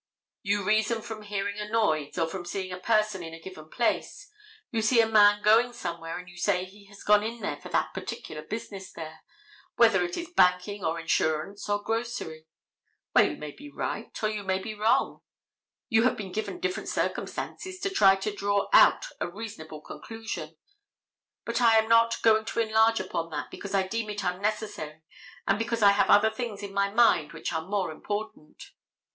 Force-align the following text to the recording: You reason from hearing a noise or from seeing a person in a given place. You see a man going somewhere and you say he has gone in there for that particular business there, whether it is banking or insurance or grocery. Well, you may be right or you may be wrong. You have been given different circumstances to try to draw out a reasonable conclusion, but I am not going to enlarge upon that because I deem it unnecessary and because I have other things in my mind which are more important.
You 0.41 0.63
reason 0.63 1.03
from 1.03 1.21
hearing 1.21 1.59
a 1.59 1.69
noise 1.69 2.17
or 2.17 2.25
from 2.25 2.43
seeing 2.43 2.71
a 2.73 2.79
person 2.79 3.21
in 3.21 3.35
a 3.35 3.39
given 3.39 3.69
place. 3.69 4.31
You 4.71 4.81
see 4.81 4.99
a 4.99 5.05
man 5.05 5.43
going 5.43 5.73
somewhere 5.73 6.17
and 6.17 6.27
you 6.27 6.37
say 6.39 6.65
he 6.65 6.85
has 6.87 7.03
gone 7.03 7.21
in 7.23 7.39
there 7.41 7.57
for 7.57 7.69
that 7.69 7.93
particular 7.93 8.41
business 8.41 8.91
there, 8.91 9.19
whether 9.75 10.03
it 10.03 10.17
is 10.17 10.31
banking 10.35 10.83
or 10.83 10.99
insurance 10.99 11.69
or 11.69 11.83
grocery. 11.83 12.47
Well, 13.13 13.29
you 13.29 13.37
may 13.37 13.51
be 13.51 13.69
right 13.69 14.09
or 14.23 14.29
you 14.29 14.41
may 14.41 14.57
be 14.57 14.73
wrong. 14.73 15.21
You 15.87 16.01
have 16.05 16.17
been 16.17 16.31
given 16.31 16.59
different 16.59 16.89
circumstances 16.89 17.79
to 17.81 17.91
try 17.91 18.15
to 18.15 18.35
draw 18.35 18.69
out 18.73 19.05
a 19.19 19.29
reasonable 19.29 19.81
conclusion, 19.81 20.57
but 21.45 21.61
I 21.61 21.75
am 21.77 21.87
not 21.87 22.19
going 22.23 22.45
to 22.45 22.59
enlarge 22.59 22.99
upon 22.99 23.29
that 23.29 23.51
because 23.51 23.75
I 23.75 23.87
deem 23.87 24.09
it 24.09 24.23
unnecessary 24.23 25.03
and 25.45 25.59
because 25.59 25.83
I 25.83 25.91
have 25.91 26.09
other 26.09 26.31
things 26.31 26.63
in 26.63 26.73
my 26.73 26.89
mind 26.91 27.33
which 27.33 27.53
are 27.53 27.61
more 27.61 27.91
important. 27.91 28.71